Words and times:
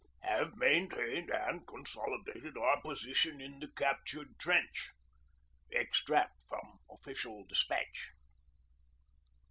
have 0.23 0.55
maintained 0.57 1.29
and 1.29 1.67
consolidated 1.67 2.57
our 2.57 2.81
position 2.81 3.39
in 3.39 3.59
the 3.59 3.67
captured 3.75 4.29
trench._' 4.39 5.77
EXTRACT 5.79 6.41
FROM 6.49 6.79
OFFICIAL 6.89 7.45
DESPATCH. 7.45 8.09